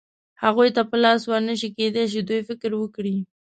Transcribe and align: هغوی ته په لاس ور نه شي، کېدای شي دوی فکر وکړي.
هغوی 0.43 0.69
ته 0.75 0.81
په 0.89 0.95
لاس 1.03 1.21
ور 1.27 1.41
نه 1.49 1.55
شي، 1.59 1.69
کېدای 1.77 2.05
شي 2.13 2.21
دوی 2.27 2.41
فکر 2.49 2.71
وکړي. 2.77 3.15